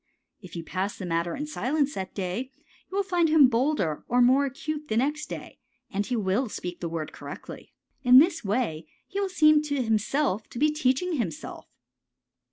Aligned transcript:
If 0.41 0.55
you 0.55 0.63
pass 0.63 0.97
the 0.97 1.05
matter 1.05 1.35
in 1.35 1.45
silence 1.45 1.93
that 1.93 2.15
day 2.15 2.51
you 2.89 2.97
will 2.97 3.03
find 3.03 3.29
him 3.29 3.47
bolder 3.47 4.03
or 4.07 4.19
more 4.19 4.47
acute 4.47 4.87
the 4.87 4.97
next 4.97 5.27
day, 5.29 5.59
and 5.91 6.03
he 6.07 6.15
will 6.15 6.49
speak 6.49 6.79
the 6.79 6.89
word 6.89 7.13
correctly. 7.13 7.71
In 8.01 8.17
this 8.17 8.43
way 8.43 8.87
he 9.05 9.21
will 9.21 9.29
seem 9.29 9.61
to 9.61 9.83
himself 9.83 10.49
to 10.49 10.57
be 10.57 10.71
teaching 10.71 11.17
himself. 11.17 11.67